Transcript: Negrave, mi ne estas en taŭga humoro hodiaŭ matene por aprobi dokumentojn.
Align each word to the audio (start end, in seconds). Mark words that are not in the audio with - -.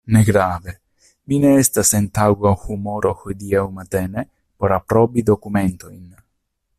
Negrave, 0.13 0.71
mi 1.31 1.37
ne 1.43 1.51
estas 1.63 1.91
en 1.99 2.07
taŭga 2.19 2.53
humoro 2.63 3.11
hodiaŭ 3.19 3.63
matene 3.75 4.27
por 4.63 4.75
aprobi 4.81 5.29
dokumentojn. 5.29 6.01